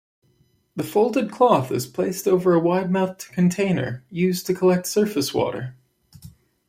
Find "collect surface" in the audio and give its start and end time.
4.55-5.31